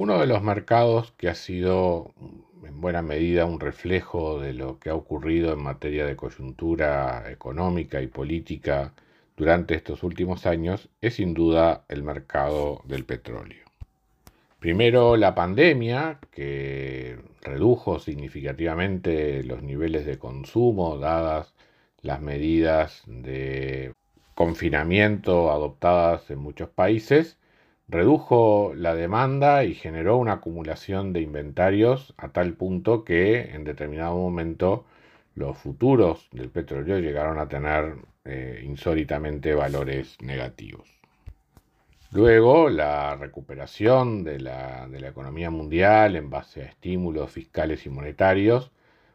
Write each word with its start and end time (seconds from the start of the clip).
Uno 0.00 0.18
de 0.18 0.26
los 0.26 0.42
mercados 0.42 1.12
que 1.18 1.28
ha 1.28 1.34
sido 1.34 2.14
en 2.64 2.80
buena 2.80 3.02
medida 3.02 3.44
un 3.44 3.60
reflejo 3.60 4.40
de 4.40 4.54
lo 4.54 4.78
que 4.78 4.88
ha 4.88 4.94
ocurrido 4.94 5.52
en 5.52 5.62
materia 5.62 6.06
de 6.06 6.16
coyuntura 6.16 7.30
económica 7.30 8.00
y 8.00 8.06
política 8.06 8.94
durante 9.36 9.74
estos 9.74 10.02
últimos 10.02 10.46
años 10.46 10.88
es 11.02 11.16
sin 11.16 11.34
duda 11.34 11.84
el 11.88 12.02
mercado 12.02 12.80
del 12.84 13.04
petróleo. 13.04 13.66
Primero 14.58 15.18
la 15.18 15.34
pandemia, 15.34 16.18
que 16.30 17.18
redujo 17.42 17.98
significativamente 17.98 19.44
los 19.44 19.62
niveles 19.62 20.06
de 20.06 20.18
consumo 20.18 20.96
dadas 20.96 21.52
las 22.00 22.22
medidas 22.22 23.02
de 23.06 23.92
confinamiento 24.34 25.52
adoptadas 25.52 26.30
en 26.30 26.38
muchos 26.38 26.70
países, 26.70 27.36
redujo 27.90 28.72
la 28.76 28.94
demanda 28.94 29.64
y 29.64 29.74
generó 29.74 30.16
una 30.16 30.34
acumulación 30.34 31.12
de 31.12 31.20
inventarios 31.20 32.14
a 32.16 32.28
tal 32.28 32.54
punto 32.54 33.04
que 33.04 33.52
en 33.52 33.64
determinado 33.64 34.16
momento 34.16 34.84
los 35.34 35.58
futuros 35.58 36.28
del 36.32 36.50
petróleo 36.50 36.98
llegaron 36.98 37.38
a 37.38 37.48
tener 37.48 37.96
eh, 38.24 38.62
insólitamente 38.64 39.54
valores 39.54 40.16
negativos. 40.22 40.88
Luego, 42.12 42.68
la 42.70 43.16
recuperación 43.16 44.24
de 44.24 44.40
la, 44.40 44.88
economía 45.00 45.50
mundial 45.50 46.16
en 46.16 46.30
base 46.30 46.62
a 46.62 46.66
estímulos 46.66 47.30
fiscales 47.30 47.86
y 47.86 47.90
monetarios 47.90 48.70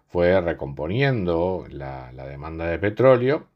fue 0.08 0.40
recomponiendo 0.42 1.66
la 1.70 2.12
demanda 2.12 2.68
de 2.68 2.80
petróleo 2.80 3.48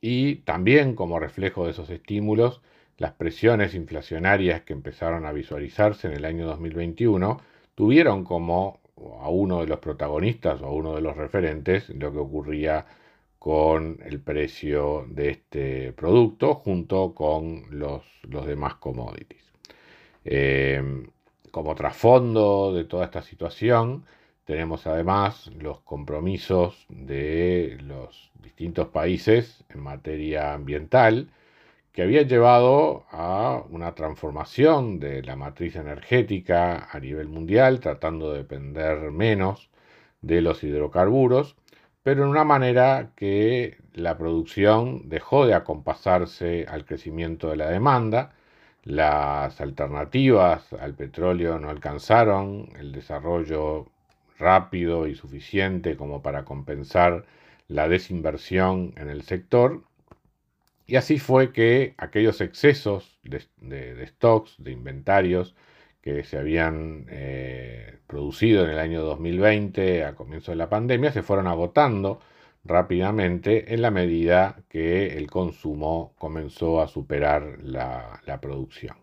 y 0.00 0.36
también 0.36 0.94
como 0.94 1.18
reflejo 1.18 1.64
de 1.64 1.72
esos 1.72 1.90
estímulos 1.90 2.60
las 2.98 3.12
presiones 3.12 3.74
inflacionarias 3.74 4.62
que 4.62 4.72
empezaron 4.72 5.24
a 5.24 5.32
visualizarse 5.32 6.08
en 6.08 6.14
el 6.14 6.24
año 6.24 6.46
2021 6.46 7.40
tuvieron 7.74 8.24
como 8.24 8.80
a 9.20 9.28
uno 9.30 9.60
de 9.60 9.68
los 9.68 9.78
protagonistas 9.78 10.60
o 10.60 10.66
a 10.66 10.72
uno 10.72 10.94
de 10.94 11.00
los 11.00 11.16
referentes 11.16 11.88
lo 11.90 12.12
que 12.12 12.18
ocurría 12.18 12.86
con 13.38 14.00
el 14.04 14.20
precio 14.20 15.06
de 15.08 15.30
este 15.30 15.92
producto 15.92 16.54
junto 16.54 17.14
con 17.14 17.66
los, 17.70 18.02
demás 18.24 18.74
commodities. 18.74 19.44
Eh, 20.24 20.82
como 21.52 21.76
trasfondo 21.76 22.74
de 22.74 22.84
toda 22.84 23.04
esta 23.04 23.22
situación, 23.22 24.04
tenemos 24.44 24.86
además 24.86 25.50
los 25.60 25.80
compromisos 25.80 26.86
de 26.88 27.78
los 27.82 28.30
distintos 28.42 28.88
países 28.88 29.64
en 29.68 29.80
materia 29.80 30.52
ambiental, 30.52 31.30
que 31.98 32.04
había 32.04 32.22
llevado 32.22 33.06
a 33.10 33.64
una 33.70 33.96
transformación 33.96 35.00
de 35.00 35.20
la 35.20 35.34
matriz 35.34 35.74
energética 35.74 36.88
a 36.92 37.00
nivel 37.00 37.26
mundial, 37.26 37.80
tratando 37.80 38.30
de 38.30 38.38
depender 38.38 39.10
menos 39.10 39.68
de 40.22 40.40
los 40.40 40.62
hidrocarburos, 40.62 41.56
pero 42.04 42.22
en 42.22 42.28
una 42.28 42.44
manera 42.44 43.10
que 43.16 43.78
la 43.94 44.16
producción 44.16 45.08
dejó 45.08 45.44
de 45.44 45.54
acompasarse 45.54 46.66
al 46.68 46.84
crecimiento 46.84 47.50
de 47.50 47.56
la 47.56 47.68
demanda, 47.68 48.32
las 48.84 49.60
alternativas 49.60 50.72
al 50.74 50.94
petróleo 50.94 51.58
no 51.58 51.68
alcanzaron 51.68 52.68
el 52.78 52.92
desarrollo 52.92 53.88
rápido 54.38 55.08
y 55.08 55.16
suficiente 55.16 55.96
como 55.96 56.22
para 56.22 56.44
compensar 56.44 57.24
la 57.66 57.88
desinversión 57.88 58.92
en 58.96 59.10
el 59.10 59.22
sector 59.22 59.82
y 60.88 60.96
así 60.96 61.18
fue 61.18 61.52
que 61.52 61.94
aquellos 61.98 62.40
excesos 62.40 63.20
de, 63.22 64.06
stocks, 64.06 64.54
de 64.58 64.72
inventarios 64.72 65.54
que 66.00 66.24
se 66.24 66.38
habían 66.38 67.04
eh, 67.10 67.98
producido 68.06 68.64
en 68.64 68.70
el 68.70 68.78
año 68.78 69.02
2020 69.02 70.04
a 70.04 70.14
comienzo 70.14 70.50
de 70.50 70.56
la 70.56 70.70
pandemia 70.70 71.12
se 71.12 71.22
fueron 71.22 71.46
agotando 71.46 72.20
rápidamente 72.64 73.74
en 73.74 73.82
la 73.82 73.90
medida 73.90 74.62
que 74.70 75.18
el 75.18 75.30
consumo 75.30 76.14
comenzó 76.18 76.80
a 76.80 76.88
superar 76.88 77.58
la, 77.62 78.22
producción. 78.40 78.96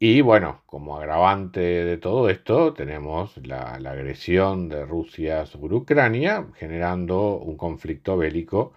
Y 0.00 0.22
bueno, 0.22 0.62
como 0.66 0.96
agravante 0.96 1.60
de 1.60 1.98
todo 1.98 2.30
esto, 2.30 2.72
tenemos 2.74 3.36
la, 3.46 3.78
la, 3.78 3.92
agresión 3.92 4.68
de 4.68 4.84
Rusia 4.84 5.46
sobre 5.46 5.76
Ucrania, 5.76 6.46
generando 6.56 7.36
un 7.38 7.56
conflicto 7.56 8.16
bélico 8.16 8.72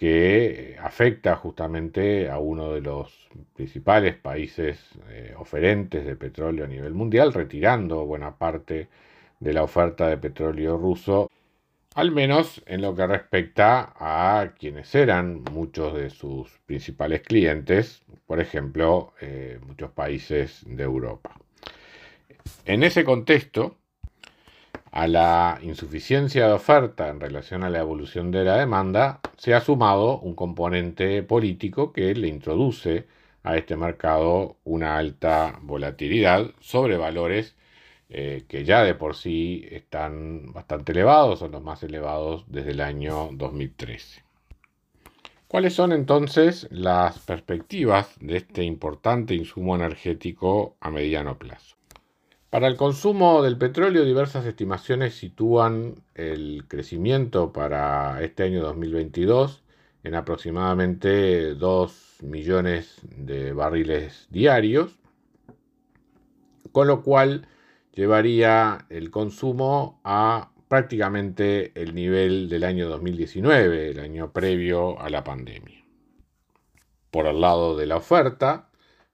que 0.00 0.78
afecta 0.80 1.36
justamente 1.36 2.30
a 2.30 2.38
uno 2.38 2.72
de 2.72 2.80
los 2.80 3.28
principales 3.54 4.16
países 4.16 4.80
eh, 5.10 5.34
oferentes 5.36 6.06
de 6.06 6.16
petróleo 6.16 6.64
a 6.64 6.68
nivel 6.68 6.94
mundial, 6.94 7.34
retirando 7.34 8.06
buena 8.06 8.38
parte 8.38 8.88
de 9.40 9.52
la 9.52 9.62
oferta 9.62 10.08
de 10.08 10.16
petróleo 10.16 10.78
ruso, 10.78 11.30
al 11.94 12.12
menos 12.12 12.62
en 12.64 12.80
lo 12.80 12.94
que 12.94 13.06
respecta 13.06 13.92
a 13.94 14.54
quienes 14.58 14.94
eran 14.94 15.44
muchos 15.52 15.92
de 15.94 16.08
sus 16.08 16.48
principales 16.64 17.20
clientes, 17.20 18.02
por 18.26 18.40
ejemplo, 18.40 19.12
eh, 19.20 19.58
muchos 19.66 19.90
países 19.90 20.62
de 20.66 20.82
Europa. 20.82 21.38
En 22.64 22.84
ese 22.84 23.04
contexto, 23.04 23.76
a 24.92 25.06
la 25.06 25.58
insuficiencia 25.62 26.46
de 26.46 26.52
oferta 26.52 27.08
en 27.08 27.20
relación 27.20 27.64
a 27.64 27.70
la 27.70 27.80
evolución 27.80 28.30
de 28.30 28.44
la 28.44 28.56
demanda, 28.58 29.20
se 29.36 29.54
ha 29.54 29.60
sumado 29.60 30.18
un 30.20 30.34
componente 30.34 31.22
político 31.22 31.92
que 31.92 32.14
le 32.14 32.28
introduce 32.28 33.06
a 33.42 33.56
este 33.56 33.76
mercado 33.76 34.56
una 34.64 34.96
alta 34.96 35.58
volatilidad 35.62 36.50
sobre 36.60 36.96
valores 36.96 37.56
eh, 38.12 38.44
que 38.48 38.64
ya 38.64 38.82
de 38.82 38.94
por 38.96 39.14
sí 39.14 39.64
están 39.70 40.52
bastante 40.52 40.92
elevados, 40.92 41.38
son 41.38 41.52
los 41.52 41.62
más 41.62 41.82
elevados 41.84 42.44
desde 42.48 42.72
el 42.72 42.80
año 42.80 43.28
2013. 43.32 44.24
¿Cuáles 45.46 45.74
son 45.74 45.92
entonces 45.92 46.66
las 46.70 47.20
perspectivas 47.20 48.16
de 48.20 48.38
este 48.38 48.64
importante 48.64 49.34
insumo 49.34 49.76
energético 49.76 50.76
a 50.80 50.90
mediano 50.90 51.38
plazo? 51.38 51.76
Para 52.50 52.66
el 52.66 52.76
consumo 52.76 53.44
del 53.44 53.56
petróleo, 53.56 54.04
diversas 54.04 54.44
estimaciones 54.44 55.14
sitúan 55.14 56.02
el 56.16 56.64
crecimiento 56.66 57.52
para 57.52 58.20
este 58.24 58.42
año 58.42 58.60
2022 58.62 59.62
en 60.02 60.16
aproximadamente 60.16 61.54
2 61.54 62.16
millones 62.22 62.96
de 63.04 63.52
barriles 63.52 64.26
diarios, 64.30 64.98
con 66.72 66.88
lo 66.88 67.04
cual 67.04 67.46
llevaría 67.92 68.84
el 68.88 69.12
consumo 69.12 70.00
a 70.02 70.50
prácticamente 70.66 71.70
el 71.80 71.94
nivel 71.94 72.48
del 72.48 72.64
año 72.64 72.88
2019, 72.88 73.90
el 73.90 74.00
año 74.00 74.32
previo 74.32 75.00
a 75.00 75.08
la 75.08 75.22
pandemia. 75.22 75.84
Por 77.12 77.28
el 77.28 77.40
lado 77.40 77.76
de 77.76 77.86
la 77.86 77.96
oferta, 77.96 78.70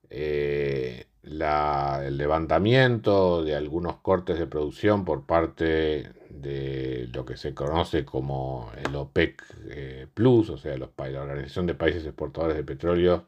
eh, 0.09 1.05
el 1.29 2.17
levantamiento 2.17 3.43
de 3.43 3.55
algunos 3.55 3.97
cortes 3.97 4.39
de 4.39 4.47
producción 4.47 5.05
por 5.05 5.25
parte 5.25 6.11
de 6.29 7.09
lo 7.13 7.25
que 7.25 7.37
se 7.37 7.53
conoce 7.53 8.05
como 8.05 8.71
el 8.77 8.95
OPEC 8.95 9.43
eh, 9.69 10.07
Plus, 10.13 10.49
o 10.49 10.57
sea, 10.57 10.77
la 10.77 10.89
Organización 10.97 11.67
de 11.67 11.75
Países 11.75 12.05
Exportadores 12.05 12.55
de 12.57 12.63
Petróleo, 12.63 13.25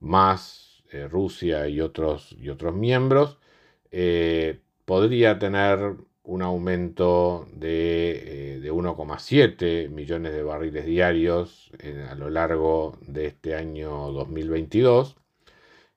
más 0.00 0.82
eh, 0.92 1.08
Rusia 1.08 1.68
y 1.68 1.80
otros, 1.80 2.34
y 2.38 2.48
otros 2.50 2.74
miembros, 2.74 3.38
eh, 3.90 4.60
podría 4.84 5.38
tener 5.38 5.96
un 6.24 6.42
aumento 6.42 7.46
de, 7.54 8.60
de 8.62 8.72
1,7 8.72 9.88
millones 9.90 10.32
de 10.32 10.42
barriles 10.42 10.84
diarios 10.86 11.72
a 12.10 12.14
lo 12.14 12.30
largo 12.30 12.98
de 13.00 13.26
este 13.26 13.54
año 13.54 14.12
2022 14.12 15.16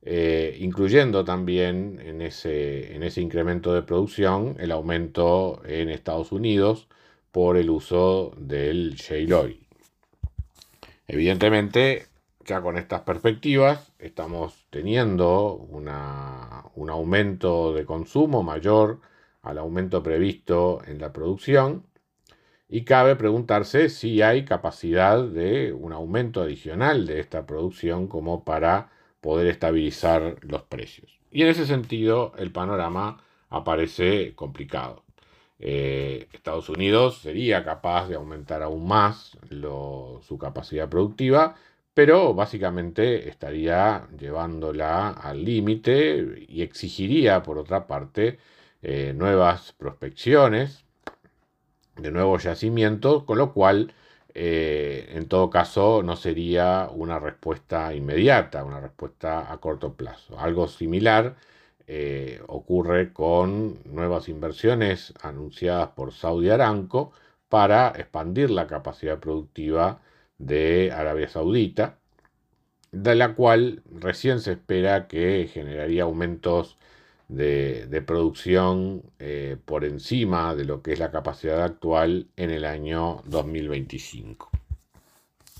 eh, 0.03 0.57
incluyendo 0.59 1.23
también 1.23 1.99
en 2.03 2.21
ese, 2.21 2.95
en 2.95 3.03
ese 3.03 3.21
incremento 3.21 3.73
de 3.73 3.83
producción 3.83 4.55
el 4.59 4.71
aumento 4.71 5.61
en 5.65 5.89
Estados 5.89 6.31
Unidos 6.31 6.87
por 7.31 7.55
el 7.57 7.69
uso 7.69 8.33
del 8.37 8.95
shale 8.95 9.33
oil. 9.33 9.67
Evidentemente, 11.07 12.07
ya 12.45 12.61
con 12.61 12.77
estas 12.77 13.01
perspectivas, 13.01 13.91
estamos 13.99 14.65
teniendo 14.69 15.53
un 15.55 16.89
aumento 16.89 17.73
de 17.73 17.85
consumo 17.85 18.43
mayor 18.43 19.01
al 19.41 19.57
aumento 19.57 20.01
previsto 20.01 20.81
en 20.87 20.99
la 20.99 21.13
producción 21.13 21.85
y 22.69 22.85
cabe 22.85 23.15
preguntarse 23.15 23.89
si 23.89 24.21
hay 24.21 24.45
capacidad 24.45 25.23
de 25.23 25.73
un 25.73 25.93
aumento 25.93 26.41
adicional 26.41 27.05
de 27.05 27.19
esta 27.19 27.45
producción 27.45 28.07
como 28.07 28.45
para 28.45 28.89
poder 29.21 29.47
estabilizar 29.47 30.37
los 30.41 30.63
precios. 30.63 31.19
Y 31.31 31.43
en 31.43 31.47
ese 31.49 31.65
sentido 31.65 32.33
el 32.37 32.51
panorama 32.51 33.23
aparece 33.49 34.33
complicado. 34.35 35.03
Eh, 35.59 36.27
Estados 36.33 36.69
Unidos 36.69 37.19
sería 37.19 37.63
capaz 37.63 38.07
de 38.07 38.15
aumentar 38.15 38.63
aún 38.63 38.87
más 38.87 39.37
su 40.27 40.37
capacidad 40.39 40.89
productiva, 40.89 41.55
pero 41.93 42.33
básicamente 42.33 43.29
estaría 43.29 44.07
llevándola 44.17 45.09
al 45.09 45.43
límite 45.45 46.45
y 46.47 46.63
exigiría, 46.63 47.43
por 47.43 47.57
otra 47.59 47.85
parte, 47.85 48.39
eh, 48.81 49.13
nuevas 49.15 49.73
prospecciones 49.73 50.85
de 51.97 52.11
nuevos 52.11 52.43
yacimientos, 52.43 53.23
con 53.23 53.37
lo 53.37 53.53
cual, 53.53 53.93
eh, 54.33 55.09
en 55.15 55.27
todo 55.27 55.49
caso, 55.49 56.03
no 56.03 56.15
sería 56.15 56.89
una 56.93 57.19
respuesta 57.19 57.93
inmediata, 57.93 58.63
una 58.63 58.79
respuesta 58.79 59.51
a 59.51 59.57
corto 59.59 59.93
plazo. 59.93 60.39
Algo 60.39 60.67
similar 60.67 61.35
eh, 61.87 62.41
ocurre 62.47 63.13
con 63.13 63.79
nuevas 63.85 64.29
inversiones 64.29 65.13
anunciadas 65.21 65.89
por 65.89 66.13
Saudi 66.13 66.49
Aramco 66.49 67.11
para 67.49 67.89
expandir 67.89 68.49
la 68.51 68.67
capacidad 68.67 69.19
productiva 69.19 70.01
de 70.37 70.91
Arabia 70.93 71.27
Saudita, 71.27 71.97
de 72.91 73.15
la 73.15 73.35
cual 73.35 73.83
recién 73.91 74.39
se 74.41 74.53
espera 74.53 75.07
que 75.07 75.49
generaría 75.51 76.03
aumentos 76.03 76.77
de, 77.31 78.03
producción 78.05 79.03
eh, 79.19 79.57
por 79.65 79.85
encima 79.85 80.55
de 80.55 80.65
lo 80.65 80.81
que 80.81 80.93
es 80.93 80.99
la 80.99 81.11
capacidad 81.11 81.63
actual 81.63 82.27
en 82.35 82.51
el 82.51 82.65
año 82.65 83.21
2025. 83.25 84.49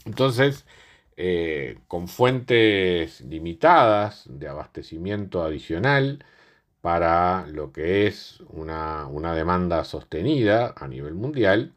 Entonces, 0.05 0.65
eh, 1.17 1.79
con 1.87 2.07
fuentes 2.07 3.21
limitadas 3.21 4.25
de 4.29 4.47
abastecimiento 4.47 5.43
adicional 5.43 6.25
para 6.81 7.47
lo 7.47 7.71
que 7.71 8.07
es 8.07 8.41
una, 8.49 9.07
demanda 9.35 9.83
sostenida 9.85 10.73
a 10.77 10.87
nivel 10.87 11.13
mundial, 11.15 11.73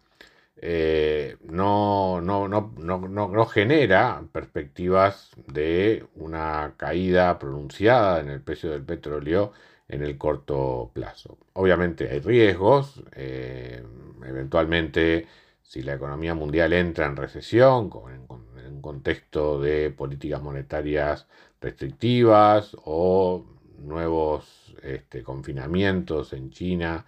eh, 0.56 1.36
no, 1.42 2.20
no, 2.22 2.48
no, 2.48 3.46
genera 3.46 4.24
perspectivas 4.32 5.30
de 5.46 6.06
una 6.16 6.74
caída 6.76 7.38
pronunciada 7.38 8.20
en 8.20 8.30
el 8.30 8.40
precio 8.42 8.70
del 8.70 8.84
petróleo 8.84 9.52
en 9.88 10.02
el 10.02 10.16
corto 10.18 10.90
plazo. 10.92 11.38
Obviamente 11.54 12.08
hay 12.10 12.20
riesgos, 12.20 13.02
eh, 13.12 13.82
eventualmente 14.24 15.26
si 15.62 15.82
la 15.82 15.94
economía 15.94 16.34
mundial 16.34 16.72
entra 16.72 17.06
en 17.06 17.16
recesión, 17.16 17.90
en, 18.12 18.72
un 18.74 18.80
contexto 18.80 19.60
de 19.60 19.90
políticas 19.90 20.42
monetarias 20.42 21.26
restrictivas 21.60 22.76
o 22.84 23.44
nuevos 23.78 24.74
este, 24.82 25.22
confinamientos 25.22 26.32
en 26.32 26.50
China 26.50 27.04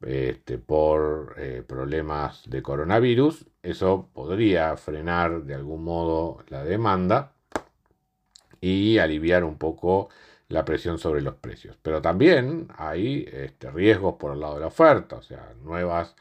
este, 0.00 0.58
por 0.58 1.34
eh, 1.38 1.62
problemas 1.66 2.42
de 2.48 2.62
coronavirus, 2.62 3.46
eso 3.62 4.08
podría 4.12 4.76
frenar 4.76 5.42
de 5.42 5.54
algún 5.54 5.82
modo 5.84 6.44
la 6.48 6.64
demanda 6.64 7.32
y 8.60 8.98
aliviar 8.98 9.44
un 9.44 9.58
poco 9.58 10.08
la 10.48 10.64
presión 10.64 10.98
sobre 10.98 11.20
los 11.20 11.34
precios. 11.36 11.78
Pero 11.82 12.02
también 12.02 12.68
hay 12.76 13.28
este, 13.32 13.70
riesgos 13.70 14.14
por 14.18 14.32
el 14.32 14.40
lado 14.40 14.54
de 14.54 14.60
la 14.60 14.66
oferta, 14.68 15.16
o 15.16 15.22
sea, 15.22 15.52
nuevas, 15.62 16.16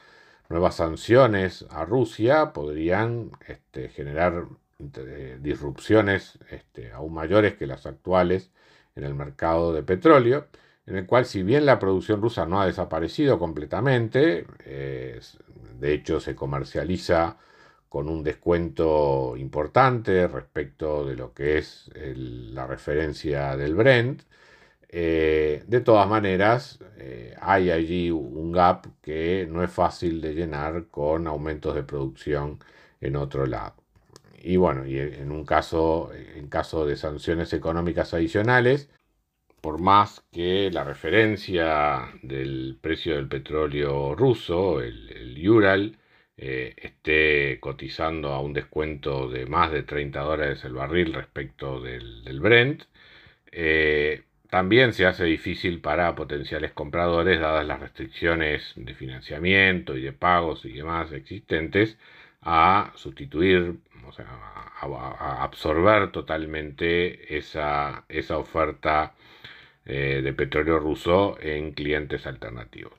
nuevas 0.50 0.76
sanciones 0.76 1.66
a 1.70 1.86
Rusia 1.86 2.54
podrían 2.54 3.32
este, 3.48 3.90
generar 3.90 4.46
este, 4.80 5.40
disrupciones 5.40 6.40
este, 6.50 6.92
aún 6.92 7.14
mayores 7.14 7.56
que 7.56 7.68
las 7.68 7.86
actuales 7.86 8.52
en 8.96 9.04
el 9.04 9.16
mercado 9.16 9.74
de 9.74 9.84
petróleo, 9.84 10.48
en 10.86 10.98
el 10.98 11.06
cual 11.06 11.26
si 11.26 11.44
bien 11.44 11.66
la 11.66 11.80
producción 11.80 12.22
rusa 12.22 12.46
no 12.46 12.62
ha 12.62 12.66
desaparecido 12.66 13.38
completamente, 13.40 14.46
de 14.66 15.94
hecho 15.94 16.20
se 16.20 16.36
comercializa 16.36 17.38
con 17.90 18.10
un 18.10 18.24
descuento 18.24 19.36
importante 19.38 20.28
respecto 20.28 21.06
de 21.06 21.16
lo 21.16 21.34
que 21.34 21.58
es 21.58 21.90
la 21.96 22.68
referencia 22.68 23.56
del 23.58 23.76
Brent. 23.76 24.24
Eh, 24.90 25.64
de 25.68 25.82
todas 25.82 26.08
maneras, 26.08 26.80
eh, 26.98 27.36
hay 27.42 27.72
allí 27.72 28.12
un 28.12 28.52
gap 28.52 28.88
que 29.02 29.48
no 29.50 29.64
es 29.64 29.72
fácil 29.72 30.22
de 30.22 30.34
llenar 30.34 30.88
con 30.90 31.28
aumentos 31.28 31.76
de 31.76 31.84
producción 31.84 32.60
en 33.02 33.16
otro 33.16 33.46
lado. 33.46 33.76
Y 34.42 34.58
bueno, 34.58 34.86
y 34.88 35.00
en 35.00 35.32
un 35.32 35.46
caso, 35.46 36.12
en 36.14 36.48
caso 36.50 36.86
de 36.86 36.96
sanciones 36.96 37.54
económicas 37.54 38.14
adicionales, 38.14 38.90
por 39.62 39.80
más 39.82 40.24
que 40.32 40.72
la 40.72 40.84
referencia 40.84 42.10
del 42.24 42.78
precio 42.82 43.16
del 43.16 43.28
petróleo 43.28 44.16
ruso, 44.16 44.82
el, 44.82 45.10
el 45.12 45.50
Ural, 45.50 45.98
eh, 46.38 46.76
esté 46.78 47.60
cotizando 47.60 48.30
a 48.34 48.42
un 48.42 48.54
descuento 48.54 49.30
de 49.30 49.46
más 49.48 49.72
de 49.72 49.84
30 49.84 50.20
dólares 50.22 50.64
el 50.64 50.74
barril 50.74 51.14
respecto 51.14 51.82
del, 51.82 52.40
Brent, 52.40 52.84
eh, 53.52 54.24
también 54.50 54.94
se 54.94 55.06
hace 55.06 55.26
difícil 55.26 55.82
para 55.82 56.16
potenciales 56.16 56.72
compradores, 56.74 57.40
dadas 57.40 57.66
las 57.66 57.80
restricciones 57.82 58.74
de 58.76 58.94
financiamiento 58.96 59.98
y 59.98 60.02
de 60.04 60.14
pagos 60.14 60.66
y 60.66 60.74
demás 60.74 61.12
existentes, 61.12 61.98
a 62.42 62.94
sustituir, 62.96 63.76
o 64.08 64.12
sea, 64.12 64.26
a, 64.28 65.44
absorber 65.44 66.12
totalmente 66.12 67.38
esa, 67.38 68.06
esa 68.10 68.38
oferta 68.38 69.16
eh, 69.86 70.22
de 70.24 70.34
petróleo 70.34 70.80
ruso 70.80 71.38
en 71.42 71.74
clientes 71.74 72.26
alternativos. 72.28 72.94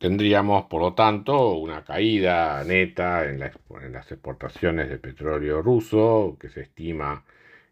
Tendríamos, 0.00 0.64
por 0.64 0.80
lo 0.80 0.94
tanto, 0.94 1.52
una 1.56 1.84
caída 1.84 2.64
neta 2.64 3.26
en, 3.28 3.38
las 3.38 4.10
exportaciones 4.10 4.88
de 4.88 4.98
petróleo 4.98 5.60
ruso, 5.60 6.38
que 6.40 6.48
se 6.48 6.62
estima 6.62 7.26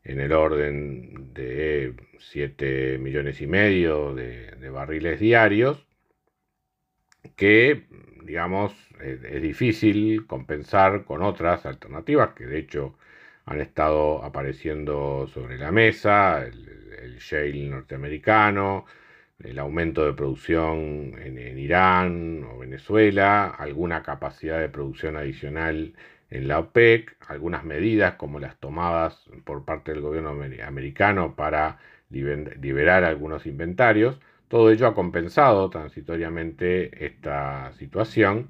en 0.05 0.21
el 0.21 0.33
orden 0.33 1.33
de 1.33 1.95
7 2.19 2.99
millones 2.99 3.41
y 3.41 3.47
medio 3.47 4.15
de, 4.15 4.69
barriles 4.71 5.21
diarios, 5.21 5.87
que, 7.35 7.87
digamos, 8.25 8.75
es, 9.01 9.41
difícil 9.43 10.27
compensar 10.27 11.05
con 11.05 11.23
otras 11.23 11.65
alternativas 11.65 12.35
que 12.35 12.45
de 12.47 12.59
hecho 12.59 12.99
han 13.47 13.61
estado 13.63 14.23
apareciendo 14.23 15.29
sobre 15.33 15.57
la 15.57 15.73
mesa, 15.73 16.45
el, 16.45 16.93
el 17.03 17.19
shale 17.21 17.69
norteamericano, 17.71 18.85
el 19.43 19.59
aumento 19.59 20.05
de 20.05 20.13
producción 20.15 21.15
en, 21.19 21.59
Irán 21.59 22.45
o 22.45 22.59
Venezuela, 22.59 23.49
alguna 23.49 24.03
capacidad 24.03 24.61
de 24.61 24.69
producción 24.69 25.17
adicional 25.17 25.95
en 26.31 26.49
la 26.49 26.59
OPEC, 26.59 27.17
algunas 27.29 27.65
medidas 27.65 28.15
como 28.15 28.41
las 28.41 28.57
tomadas 28.59 29.29
por 29.45 29.65
parte 29.65 29.93
del 29.93 30.03
gobierno 30.03 30.31
americano 30.67 31.35
para 31.37 31.79
liberar 32.11 33.05
algunos 33.05 33.47
inventarios. 33.47 34.19
Todo 34.49 34.71
ello 34.71 34.87
ha 34.87 34.95
compensado 34.95 35.71
transitoriamente 35.71 37.07
esta 37.07 37.73
situación 37.75 38.49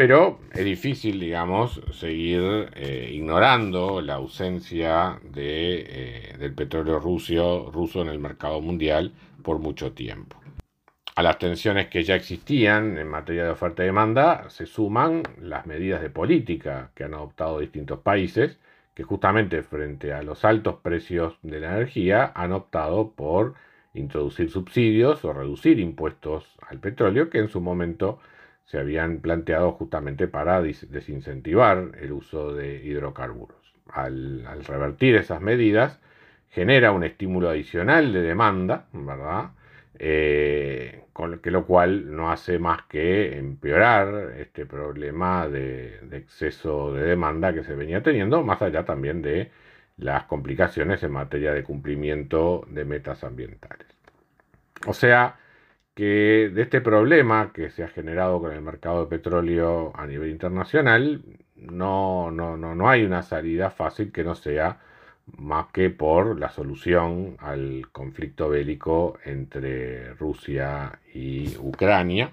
pero 0.00 0.40
es 0.52 0.64
difícil, 0.64 1.20
digamos, 1.20 1.78
seguir 1.92 2.70
eh, 2.74 3.10
ignorando 3.12 4.00
la 4.00 4.14
ausencia 4.14 5.20
de, 5.30 5.84
eh, 5.86 6.36
del 6.38 6.54
petróleo 6.54 6.98
ruso, 6.98 7.70
ruso 7.70 8.00
en 8.00 8.08
el 8.08 8.18
mercado 8.18 8.62
mundial 8.62 9.12
por 9.42 9.58
mucho 9.58 9.92
tiempo. 9.92 10.36
A 11.16 11.22
las 11.22 11.38
tensiones 11.38 11.88
que 11.88 12.04
ya 12.04 12.14
existían 12.14 12.96
en 12.96 13.08
materia 13.08 13.44
de 13.44 13.50
oferta 13.50 13.82
y 13.82 13.86
demanda 13.86 14.48
se 14.48 14.66
suman 14.66 15.22
las 15.40 15.66
medidas 15.66 16.00
de 16.00 16.10
política 16.10 16.92
que 16.94 17.04
han 17.04 17.14
adoptado 17.14 17.58
distintos 17.58 17.98
países 18.00 18.58
que 18.94 19.02
justamente 19.02 19.62
frente 19.62 20.12
a 20.12 20.22
los 20.22 20.44
altos 20.44 20.76
precios 20.76 21.38
de 21.42 21.60
la 21.60 21.76
energía 21.76 22.32
han 22.34 22.52
optado 22.52 23.12
por 23.12 23.54
introducir 23.94 24.50
subsidios 24.50 25.24
o 25.24 25.32
reducir 25.32 25.80
impuestos 25.80 26.56
al 26.68 26.78
petróleo 26.78 27.30
que 27.30 27.38
en 27.38 27.48
su 27.48 27.60
momento 27.60 28.20
se 28.64 28.78
habían 28.78 29.18
planteado 29.18 29.72
justamente 29.72 30.28
para 30.28 30.62
desincentivar 30.62 31.92
el 32.00 32.12
uso 32.12 32.54
de 32.54 32.84
hidrocarburos. 32.84 33.58
Al, 33.92 34.44
revertir 34.64 35.16
esas 35.16 35.40
medidas, 35.40 35.98
genera 36.50 36.92
un 36.92 37.04
estímulo 37.04 37.48
adicional 37.50 38.12
de 38.12 38.22
demanda, 38.22 38.86
¿verdad? 38.92 39.50
Eh, 39.98 41.04
con 41.12 41.38
que 41.40 41.50
lo 41.50 41.66
cual 41.66 42.14
no 42.16 42.30
hace 42.30 42.58
más 42.58 42.82
que 42.84 43.38
empeorar 43.38 44.34
este 44.38 44.66
problema 44.66 45.48
de, 45.48 46.00
exceso 46.12 46.94
de 46.94 47.02
demanda 47.04 47.52
que 47.52 47.64
se 47.64 47.74
venía 47.74 48.02
teniendo, 48.02 48.42
más 48.42 48.62
allá 48.62 48.84
también 48.84 49.22
de 49.22 49.50
las 49.98 50.24
complicaciones 50.24 51.02
en 51.02 51.12
materia 51.12 51.52
de 51.52 51.62
cumplimiento 51.62 52.66
de 52.70 52.84
metas 52.84 53.22
ambientales. 53.24 53.86
O 54.86 54.94
sea 54.94 55.36
que 55.94 56.50
de 56.54 56.62
este 56.62 56.80
problema 56.80 57.52
que 57.52 57.70
se 57.70 57.84
ha 57.84 57.88
generado 57.88 58.40
con 58.40 58.52
el 58.52 58.62
mercado 58.62 59.02
de 59.04 59.10
petróleo 59.10 59.92
a 59.94 60.06
nivel 60.06 60.30
internacional, 60.30 61.22
no, 61.56 62.30
no, 62.30 62.56
no, 62.56 62.74
no 62.74 62.88
hay 62.88 63.04
una 63.04 63.22
salida 63.22 63.70
fácil 63.70 64.12
que 64.12 64.24
no 64.24 64.34
sea 64.34 64.78
más 65.38 65.66
que 65.72 65.90
por 65.90 66.38
la 66.38 66.50
solución 66.50 67.36
al 67.38 67.88
conflicto 67.92 68.48
bélico 68.48 69.18
entre 69.24 70.14
Rusia 70.14 70.98
y 71.14 71.56
Ucrania. 71.58 72.32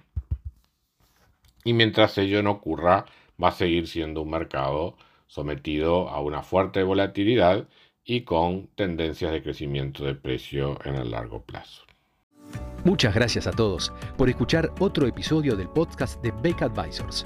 Y 1.63 1.73
mientras 1.73 2.17
ello 2.17 2.41
no 2.43 2.51
ocurra, 2.51 3.05
va 3.41 3.49
a 3.49 3.51
seguir 3.51 3.87
siendo 3.87 4.21
un 4.21 4.29
mercado 4.29 4.95
sometido 5.27 6.09
a 6.09 6.21
una 6.21 6.41
fuerte 6.41 6.83
volatilidad 6.83 7.67
y 8.03 8.21
con 8.21 8.67
tendencias 8.75 9.31
de 9.31 9.43
crecimiento 9.43 10.05
de 10.05 10.15
precio 10.15 10.79
en 10.85 10.95
el 10.95 11.11
largo 11.11 11.41
plazo. 11.41 11.83
Muchas 12.85 13.13
gracias 13.13 13.47
a 13.47 13.51
todos 13.51 13.91
por 14.17 14.29
escuchar 14.29 14.71
otro 14.79 15.07
episodio 15.07 15.57
del 15.57 15.67
podcast 15.67 16.21
de 16.23 16.31
Beck 16.41 16.61
Advisors. 16.61 17.25